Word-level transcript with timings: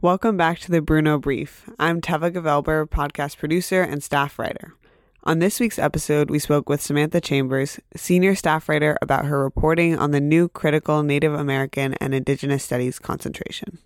Welcome 0.00 0.36
back 0.36 0.60
to 0.60 0.70
the 0.70 0.80
Bruno 0.80 1.18
Brief. 1.18 1.68
I'm 1.76 2.00
Teva 2.00 2.30
Gavelber, 2.30 2.88
podcast 2.88 3.36
producer 3.36 3.82
and 3.82 4.00
staff 4.00 4.38
writer. 4.38 4.74
On 5.24 5.40
this 5.40 5.58
week's 5.58 5.76
episode, 5.76 6.30
we 6.30 6.38
spoke 6.38 6.68
with 6.68 6.80
Samantha 6.80 7.20
Chambers, 7.20 7.80
senior 7.96 8.36
staff 8.36 8.68
writer, 8.68 8.96
about 9.02 9.24
her 9.24 9.42
reporting 9.42 9.98
on 9.98 10.12
the 10.12 10.20
new 10.20 10.48
critical 10.48 11.02
Native 11.02 11.34
American 11.34 11.94
and 11.94 12.14
Indigenous 12.14 12.62
Studies 12.62 13.00
concentration. 13.00 13.78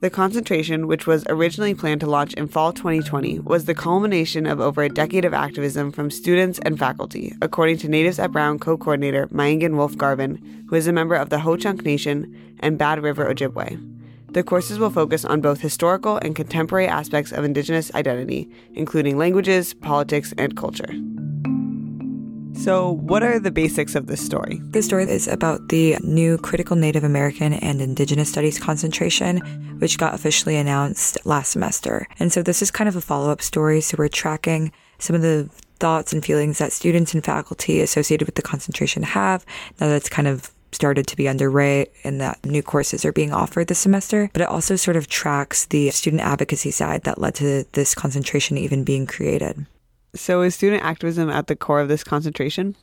The 0.00 0.08
concentration, 0.08 0.86
which 0.86 1.06
was 1.06 1.26
originally 1.28 1.74
planned 1.74 2.00
to 2.00 2.06
launch 2.06 2.32
in 2.32 2.48
fall 2.48 2.72
2020, 2.72 3.40
was 3.40 3.66
the 3.66 3.74
culmination 3.74 4.46
of 4.46 4.60
over 4.60 4.82
a 4.82 4.88
decade 4.88 5.26
of 5.26 5.34
activism 5.34 5.92
from 5.92 6.10
students 6.10 6.58
and 6.60 6.78
faculty, 6.78 7.34
according 7.42 7.76
to 7.78 7.88
Natives 7.88 8.18
at 8.18 8.32
Brown 8.32 8.58
co 8.58 8.78
coordinator 8.78 9.26
Mayangan 9.26 9.76
Wolf 9.76 9.98
Garvin, 9.98 10.64
who 10.70 10.76
is 10.76 10.86
a 10.86 10.92
member 10.92 11.16
of 11.16 11.28
the 11.28 11.40
Ho 11.40 11.54
Chunk 11.58 11.84
Nation 11.84 12.56
and 12.60 12.78
Bad 12.78 13.02
River 13.02 13.26
Ojibwe. 13.26 13.93
The 14.34 14.42
courses 14.42 14.80
will 14.80 14.90
focus 14.90 15.24
on 15.24 15.40
both 15.40 15.60
historical 15.60 16.16
and 16.16 16.34
contemporary 16.34 16.88
aspects 16.88 17.30
of 17.30 17.44
Indigenous 17.44 17.94
identity, 17.94 18.50
including 18.74 19.16
languages, 19.16 19.74
politics, 19.74 20.34
and 20.36 20.56
culture. 20.56 20.92
So, 22.54 22.90
what 22.90 23.22
are 23.22 23.38
the 23.38 23.52
basics 23.52 23.94
of 23.94 24.08
this 24.08 24.24
story? 24.24 24.60
The 24.70 24.82
story 24.82 25.04
is 25.04 25.28
about 25.28 25.68
the 25.68 25.98
new 26.02 26.36
Critical 26.38 26.74
Native 26.74 27.04
American 27.04 27.52
and 27.52 27.80
Indigenous 27.80 28.28
Studies 28.28 28.58
concentration, 28.58 29.38
which 29.78 29.98
got 29.98 30.14
officially 30.14 30.56
announced 30.56 31.16
last 31.24 31.52
semester. 31.52 32.08
And 32.18 32.32
so, 32.32 32.42
this 32.42 32.60
is 32.60 32.72
kind 32.72 32.88
of 32.88 32.96
a 32.96 33.00
follow 33.00 33.30
up 33.30 33.40
story. 33.40 33.80
So, 33.80 33.94
we're 33.96 34.08
tracking 34.08 34.72
some 34.98 35.14
of 35.14 35.22
the 35.22 35.48
thoughts 35.78 36.12
and 36.12 36.24
feelings 36.24 36.58
that 36.58 36.72
students 36.72 37.14
and 37.14 37.24
faculty 37.24 37.80
associated 37.80 38.26
with 38.26 38.34
the 38.34 38.42
concentration 38.42 39.04
have 39.04 39.46
now 39.80 39.88
that 39.88 39.96
it's 39.96 40.08
kind 40.08 40.26
of 40.26 40.52
started 40.74 41.06
to 41.06 41.16
be 41.16 41.28
underway 41.28 41.86
and 42.02 42.20
that 42.20 42.44
new 42.44 42.62
courses 42.62 43.04
are 43.04 43.12
being 43.12 43.32
offered 43.32 43.68
this 43.68 43.78
semester, 43.78 44.30
but 44.32 44.42
it 44.42 44.48
also 44.48 44.76
sort 44.76 44.96
of 44.96 45.06
tracks 45.06 45.66
the 45.66 45.90
student 45.90 46.22
advocacy 46.22 46.70
side 46.70 47.04
that 47.04 47.20
led 47.20 47.34
to 47.36 47.64
this 47.72 47.94
concentration 47.94 48.58
even 48.58 48.84
being 48.84 49.06
created. 49.06 49.66
So, 50.14 50.42
is 50.42 50.54
student 50.54 50.84
activism 50.84 51.28
at 51.30 51.48
the 51.48 51.56
core 51.56 51.80
of 51.80 51.88
this 51.88 52.04
concentration? 52.04 52.76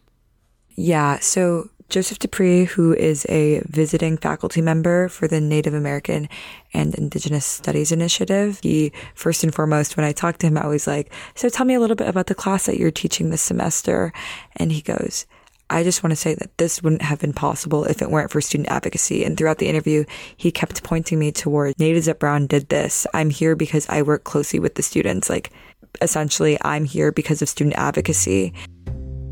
Yeah. 0.76 1.20
So, 1.20 1.70
Joseph 1.92 2.20
Dupris, 2.20 2.68
who 2.68 2.94
is 2.94 3.26
a 3.28 3.62
visiting 3.66 4.18
faculty 4.18 4.62
member 4.62 5.10
for 5.10 5.28
the 5.28 5.42
Native 5.42 5.74
American 5.74 6.30
and 6.74 6.96
Indigenous 6.96 7.46
Studies 7.46 7.92
Initiative, 7.92 8.60
he 8.64 8.94
first 9.14 9.44
and 9.44 9.54
foremost, 9.54 9.98
when 9.98 10.06
I 10.06 10.14
talked 10.14 10.40
to 10.42 10.48
him, 10.48 10.58
I 10.58 10.68
was 10.68 10.88
like, 10.88 11.12
So 11.36 11.50
tell 11.50 11.66
me 11.66 11.74
a 11.74 11.82
little 11.82 11.98
bit 11.98 12.08
about 12.08 12.28
the 12.28 12.36
class 12.36 12.66
that 12.66 12.78
you're 12.78 12.92
teaching 12.92 13.30
this 13.30 13.42
semester. 13.42 14.14
And 14.56 14.72
he 14.72 14.82
goes, 14.82 15.26
I 15.72 15.84
just 15.84 16.04
want 16.04 16.12
to 16.12 16.18
say 16.18 16.36
that 16.36 16.58
this 16.58 16.84
wouldn't 16.84 17.02
have 17.02 17.20
been 17.20 17.32
possible 17.32 17.86
if 17.86 18.02
it 18.02 18.12
weren't 18.12 18.30
for 18.30 18.42
student 18.42 18.70
advocacy. 18.70 19.24
And 19.24 19.38
throughout 19.38 19.60
the 19.60 19.70
interview, 19.70 20.04
he 20.36 20.52
kept 20.52 20.84
pointing 20.84 21.18
me 21.18 21.32
toward 21.32 21.80
Natives 21.80 22.10
at 22.10 22.20
Brown 22.20 22.46
did 22.46 22.68
this. 22.68 23.08
I'm 23.14 23.30
here 23.30 23.56
because 23.56 23.88
I 23.88 24.02
work 24.02 24.26
closely 24.26 24.60
with 24.60 24.76
the 24.76 24.84
students. 24.84 25.30
Like, 25.30 25.50
essentially, 26.02 26.58
I'm 26.62 26.84
here 26.84 27.14
because 27.14 27.42
of 27.42 27.48
student 27.48 27.78
advocacy. 27.78 28.54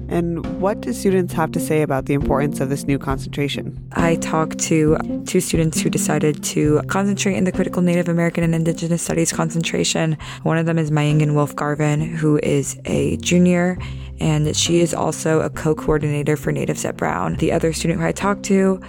And 0.07 0.59
what 0.59 0.81
do 0.81 0.91
students 0.91 1.33
have 1.33 1.51
to 1.51 1.59
say 1.59 1.83
about 1.83 2.07
the 2.07 2.15
importance 2.15 2.61
of 2.61 2.69
this 2.69 2.85
new 2.85 2.97
concentration? 2.97 3.77
I 3.91 4.15
talked 4.15 4.57
to 4.59 4.97
two 5.27 5.39
students 5.39 5.79
who 5.81 5.89
decided 5.89 6.43
to 6.45 6.81
concentrate 6.87 7.35
in 7.35 7.43
the 7.43 7.51
critical 7.51 7.83
Native 7.83 8.07
American 8.07 8.43
and 8.43 8.55
Indigenous 8.55 9.03
Studies 9.03 9.31
concentration. 9.31 10.17
One 10.41 10.57
of 10.57 10.65
them 10.65 10.79
is 10.79 10.89
Mayangan 10.89 11.35
Wolf 11.35 11.55
Garvin, 11.55 12.01
who 12.01 12.39
is 12.41 12.79
a 12.85 13.17
junior, 13.17 13.77
and 14.19 14.55
she 14.55 14.79
is 14.79 14.93
also 14.93 15.41
a 15.41 15.49
co 15.49 15.75
coordinator 15.75 16.35
for 16.35 16.51
Natives 16.51 16.85
at 16.85 16.97
Brown. 16.97 17.35
The 17.35 17.51
other 17.51 17.73
student 17.73 17.99
who 17.99 18.05
I 18.05 18.11
talked 18.11 18.43
to 18.45 18.81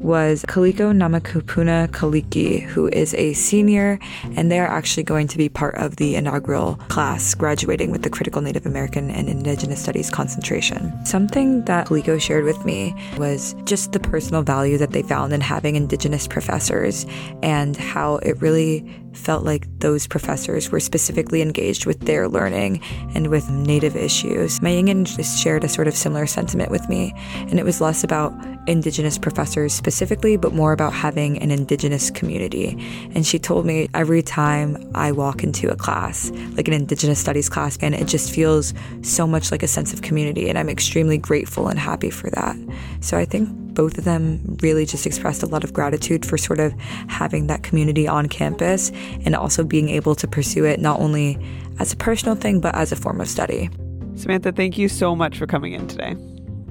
was 0.00 0.44
Kaliko 0.46 0.92
Namakupuna 0.92 1.88
Kaliki, 1.88 2.62
who 2.62 2.88
is 2.88 3.14
a 3.14 3.32
senior, 3.32 3.98
and 4.36 4.50
they're 4.50 4.66
actually 4.66 5.02
going 5.02 5.26
to 5.28 5.36
be 5.36 5.48
part 5.48 5.74
of 5.74 5.96
the 5.96 6.14
inaugural 6.14 6.76
class 6.88 7.34
graduating 7.34 7.90
with 7.90 8.02
the 8.02 8.10
Critical 8.10 8.40
Native 8.40 8.64
American 8.64 9.10
and 9.10 9.28
Indigenous 9.28 9.82
Studies 9.82 10.10
concentration. 10.10 10.92
Something 11.04 11.64
that 11.64 11.88
Kaliko 11.88 12.20
shared 12.20 12.44
with 12.44 12.64
me 12.64 12.94
was 13.16 13.54
just 13.64 13.92
the 13.92 14.00
personal 14.00 14.42
value 14.42 14.78
that 14.78 14.92
they 14.92 15.02
found 15.02 15.32
in 15.32 15.40
having 15.40 15.74
Indigenous 15.74 16.28
professors 16.28 17.04
and 17.42 17.76
how 17.76 18.16
it 18.16 18.40
really 18.40 18.88
felt 19.18 19.44
like 19.44 19.66
those 19.80 20.06
professors 20.06 20.70
were 20.70 20.80
specifically 20.80 21.42
engaged 21.42 21.86
with 21.86 22.00
their 22.00 22.28
learning 22.28 22.82
and 23.14 23.28
with 23.28 23.48
Native 23.50 23.96
issues. 23.96 24.58
Mayangan 24.60 25.04
just 25.04 25.42
shared 25.42 25.64
a 25.64 25.68
sort 25.68 25.88
of 25.88 25.94
similar 25.94 26.26
sentiment 26.26 26.70
with 26.70 26.88
me, 26.88 27.12
and 27.34 27.58
it 27.58 27.64
was 27.64 27.80
less 27.80 28.04
about 28.04 28.32
Indigenous 28.66 29.18
professors 29.18 29.72
specifically, 29.72 30.36
but 30.36 30.52
more 30.52 30.72
about 30.72 30.92
having 30.92 31.38
an 31.42 31.50
Indigenous 31.50 32.10
community. 32.10 32.76
And 33.14 33.26
she 33.26 33.38
told 33.38 33.66
me 33.66 33.88
every 33.94 34.22
time 34.22 34.76
I 34.94 35.12
walk 35.12 35.42
into 35.42 35.70
a 35.70 35.76
class, 35.76 36.30
like 36.52 36.68
an 36.68 36.74
Indigenous 36.74 37.18
studies 37.18 37.48
class, 37.48 37.78
and 37.80 37.94
it 37.94 38.06
just 38.06 38.30
feels 38.30 38.74
so 39.02 39.26
much 39.26 39.50
like 39.50 39.62
a 39.62 39.68
sense 39.68 39.92
of 39.92 40.02
community. 40.02 40.48
And 40.48 40.58
I'm 40.58 40.68
extremely 40.68 41.18
grateful 41.18 41.68
and 41.68 41.78
happy 41.78 42.10
for 42.10 42.30
that. 42.30 42.56
So 43.00 43.16
I 43.16 43.24
think 43.24 43.48
both 43.78 43.96
of 43.96 44.02
them 44.02 44.40
really 44.60 44.84
just 44.84 45.06
expressed 45.06 45.44
a 45.44 45.46
lot 45.46 45.62
of 45.62 45.72
gratitude 45.72 46.26
for 46.26 46.36
sort 46.36 46.58
of 46.58 46.72
having 47.06 47.46
that 47.46 47.62
community 47.62 48.08
on 48.08 48.26
campus 48.28 48.90
and 49.24 49.36
also 49.36 49.62
being 49.62 49.88
able 49.88 50.16
to 50.16 50.26
pursue 50.26 50.64
it 50.64 50.80
not 50.80 50.98
only 50.98 51.38
as 51.78 51.92
a 51.92 51.96
personal 51.96 52.34
thing, 52.34 52.60
but 52.60 52.74
as 52.74 52.90
a 52.90 52.96
form 52.96 53.20
of 53.20 53.28
study. 53.28 53.70
Samantha, 54.16 54.50
thank 54.50 54.78
you 54.78 54.88
so 54.88 55.14
much 55.14 55.38
for 55.38 55.46
coming 55.46 55.74
in 55.74 55.86
today. 55.86 56.16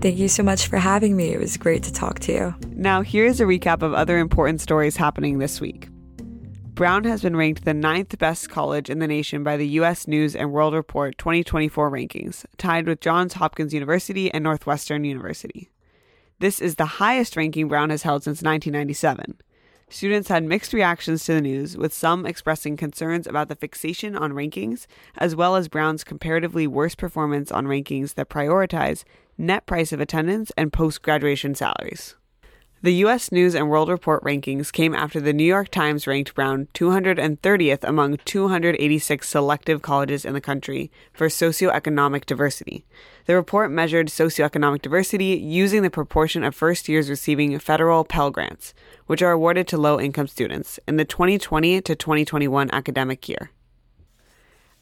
Thank 0.01 0.17
you 0.17 0.27
so 0.27 0.43
much 0.43 0.67
for 0.67 0.75
having 0.75 1.15
me. 1.15 1.29
It 1.29 1.39
was 1.39 1.55
great 1.55 1.81
to 1.83 1.93
talk 1.93 2.19
to 2.19 2.33
you. 2.33 2.55
Now, 2.75 3.03
here's 3.03 3.39
a 3.39 3.45
recap 3.45 3.83
of 3.83 3.93
other 3.93 4.17
important 4.17 4.59
stories 4.59 4.97
happening 4.97 5.39
this 5.39 5.61
week. 5.61 5.87
Brown 6.73 7.05
has 7.05 7.21
been 7.21 7.37
ranked 7.37 7.63
the 7.63 7.73
ninth 7.73 8.19
best 8.19 8.49
college 8.49 8.89
in 8.89 8.99
the 8.99 9.07
nation 9.07 9.45
by 9.45 9.55
the 9.55 9.67
U.S. 9.79 10.07
News 10.09 10.35
and 10.35 10.51
World 10.51 10.73
Report 10.73 11.17
2024 11.17 11.89
rankings, 11.89 12.45
tied 12.57 12.85
with 12.85 12.99
Johns 12.99 13.35
Hopkins 13.35 13.73
University 13.73 14.29
and 14.29 14.43
Northwestern 14.43 15.05
University. 15.05 15.69
This 16.39 16.61
is 16.61 16.75
the 16.75 16.85
highest 16.85 17.35
ranking 17.35 17.67
Brown 17.67 17.89
has 17.89 18.03
held 18.03 18.23
since 18.23 18.41
1997. 18.41 19.39
Students 19.89 20.27
had 20.27 20.43
mixed 20.43 20.73
reactions 20.73 21.25
to 21.25 21.33
the 21.33 21.41
news, 21.41 21.77
with 21.77 21.93
some 21.93 22.25
expressing 22.25 22.75
concerns 22.75 23.25
about 23.25 23.47
the 23.47 23.55
fixation 23.55 24.15
on 24.15 24.33
rankings, 24.33 24.85
as 25.17 25.35
well 25.35 25.55
as 25.55 25.69
Brown's 25.69 26.03
comparatively 26.03 26.67
worse 26.67 26.93
performance 26.93 27.51
on 27.51 27.65
rankings 27.65 28.15
that 28.15 28.29
prioritize 28.29 29.03
net 29.37 29.65
price 29.65 29.91
of 29.91 29.99
attendance, 29.99 30.51
and 30.57 30.73
post 30.73 31.01
graduation 31.01 31.55
salaries. 31.55 32.15
The 32.83 32.93
U.S. 32.93 33.31
News 33.31 33.55
and 33.55 33.71
World 33.71 33.89
Report 33.89 34.23
rankings 34.23 34.71
came 34.71 34.93
after 34.93 35.19
the 35.19 35.33
New 35.33 35.43
York 35.43 35.69
Times 35.69 36.05
ranked 36.05 36.35
Brown 36.35 36.67
230th 36.75 37.83
among 37.83 38.17
286 38.17 39.27
selective 39.27 39.81
colleges 39.81 40.23
in 40.23 40.35
the 40.35 40.41
country 40.41 40.91
for 41.11 41.27
socioeconomic 41.27 42.27
diversity. 42.27 42.85
The 43.25 43.33
report 43.33 43.71
measured 43.71 44.09
socioeconomic 44.09 44.83
diversity 44.83 45.41
using 45.43 45.81
the 45.81 45.89
proportion 45.89 46.43
of 46.43 46.53
first 46.53 46.87
years 46.87 47.09
receiving 47.09 47.57
federal 47.57 48.03
Pell 48.03 48.29
Grants, 48.29 48.75
which 49.07 49.23
are 49.23 49.31
awarded 49.31 49.67
to 49.69 49.77
low 49.79 49.99
income 49.99 50.27
students, 50.27 50.79
in 50.87 50.97
the 50.97 51.05
2020 51.05 51.81
to 51.81 51.95
2021 51.95 52.69
academic 52.71 53.27
year. 53.27 53.49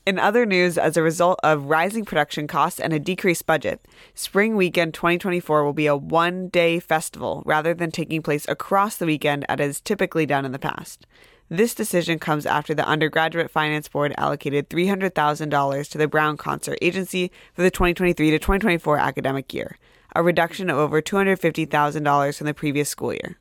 In 0.05 0.19
other 0.19 0.45
news, 0.45 0.77
as 0.77 0.97
a 0.97 1.01
result 1.01 1.39
of 1.41 1.63
rising 1.63 2.05
production 2.05 2.45
costs 2.45 2.79
and 2.79 2.93
a 2.93 2.99
decreased 2.99 3.47
budget, 3.47 3.87
Spring 4.13 4.55
Weekend 4.55 4.93
2024 4.93 5.65
will 5.65 5.73
be 5.73 5.87
a 5.87 5.95
one 5.95 6.47
day 6.49 6.79
festival 6.79 7.41
rather 7.43 7.73
than 7.73 7.89
taking 7.89 8.21
place 8.21 8.47
across 8.47 8.97
the 8.97 9.07
weekend 9.07 9.45
as 9.49 9.59
is 9.59 9.81
typically 9.81 10.27
done 10.27 10.45
in 10.45 10.51
the 10.51 10.59
past. 10.59 11.07
This 11.49 11.73
decision 11.73 12.19
comes 12.19 12.45
after 12.45 12.75
the 12.75 12.85
Undergraduate 12.85 13.49
Finance 13.49 13.87
Board 13.87 14.13
allocated 14.15 14.69
$300,000 14.69 15.89
to 15.89 15.97
the 15.97 16.07
Brown 16.07 16.37
Concert 16.37 16.77
Agency 16.83 17.31
for 17.55 17.63
the 17.63 17.71
2023 17.71 18.29
to 18.29 18.37
2024 18.37 18.99
academic 18.99 19.55
year, 19.55 19.79
a 20.15 20.21
reduction 20.21 20.69
of 20.69 20.77
over 20.77 21.01
$250,000 21.01 22.37
from 22.37 22.45
the 22.45 22.53
previous 22.53 22.89
school 22.89 23.11
year. 23.11 23.39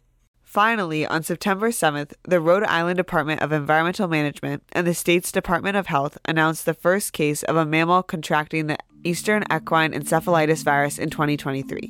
Finally, 0.54 1.04
on 1.04 1.20
September 1.20 1.70
7th, 1.70 2.12
the 2.22 2.40
Rhode 2.40 2.62
Island 2.62 2.96
Department 2.96 3.42
of 3.42 3.50
Environmental 3.50 4.06
Management 4.06 4.62
and 4.70 4.86
the 4.86 4.94
state's 4.94 5.32
Department 5.32 5.76
of 5.76 5.88
Health 5.88 6.16
announced 6.26 6.64
the 6.64 6.74
first 6.74 7.12
case 7.12 7.42
of 7.42 7.56
a 7.56 7.66
mammal 7.66 8.04
contracting 8.04 8.68
the 8.68 8.78
Eastern 9.02 9.42
equine 9.52 9.92
encephalitis 9.92 10.62
virus 10.62 10.96
in 10.96 11.10
2023. 11.10 11.88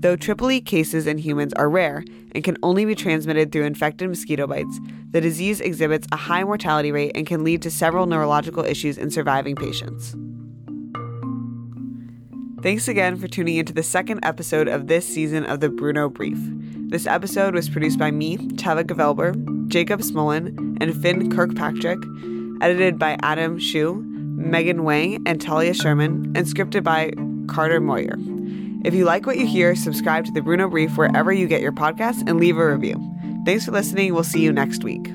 Though 0.00 0.16
triple 0.16 0.50
E 0.50 0.60
cases 0.60 1.06
in 1.06 1.18
humans 1.18 1.52
are 1.52 1.70
rare 1.70 2.02
and 2.34 2.42
can 2.42 2.56
only 2.64 2.84
be 2.84 2.96
transmitted 2.96 3.52
through 3.52 3.66
infected 3.66 4.08
mosquito 4.08 4.48
bites, 4.48 4.80
the 5.12 5.20
disease 5.20 5.60
exhibits 5.60 6.08
a 6.10 6.16
high 6.16 6.42
mortality 6.42 6.90
rate 6.90 7.12
and 7.14 7.24
can 7.24 7.44
lead 7.44 7.62
to 7.62 7.70
several 7.70 8.06
neurological 8.06 8.64
issues 8.64 8.98
in 8.98 9.12
surviving 9.12 9.54
patients. 9.54 10.16
Thanks 12.62 12.88
again 12.88 13.16
for 13.16 13.28
tuning 13.28 13.58
into 13.58 13.72
the 13.72 13.84
second 13.84 14.24
episode 14.24 14.66
of 14.66 14.88
this 14.88 15.06
season 15.06 15.44
of 15.44 15.60
the 15.60 15.68
Bruno 15.68 16.08
Brief. 16.08 16.38
This 16.92 17.06
episode 17.06 17.54
was 17.54 17.70
produced 17.70 17.98
by 17.98 18.10
me, 18.10 18.36
Teva 18.36 18.84
Gavelber, 18.84 19.32
Jacob 19.68 20.00
Smolin, 20.02 20.76
and 20.78 20.94
Finn 21.00 21.34
Kirkpatrick, 21.34 21.98
edited 22.60 22.98
by 22.98 23.16
Adam 23.22 23.58
Shu, 23.58 24.04
Megan 24.36 24.84
Wang, 24.84 25.22
and 25.24 25.40
Talia 25.40 25.72
Sherman, 25.72 26.30
and 26.36 26.46
scripted 26.46 26.84
by 26.84 27.12
Carter 27.50 27.80
Moyer. 27.80 28.16
If 28.84 28.92
you 28.92 29.06
like 29.06 29.24
what 29.24 29.38
you 29.38 29.46
hear, 29.46 29.74
subscribe 29.74 30.26
to 30.26 30.32
the 30.32 30.42
Bruno 30.42 30.68
Brief 30.68 30.98
wherever 30.98 31.32
you 31.32 31.48
get 31.48 31.62
your 31.62 31.72
podcasts 31.72 32.28
and 32.28 32.38
leave 32.38 32.58
a 32.58 32.70
review. 32.70 33.00
Thanks 33.46 33.64
for 33.64 33.70
listening. 33.70 34.12
We'll 34.12 34.22
see 34.22 34.42
you 34.42 34.52
next 34.52 34.84
week. 34.84 35.10